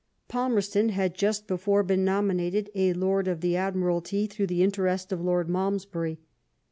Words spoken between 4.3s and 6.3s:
the interest of Lord Malmes bury.